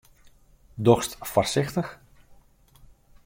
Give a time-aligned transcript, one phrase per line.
[0.77, 1.85] Dochst foarsichtich?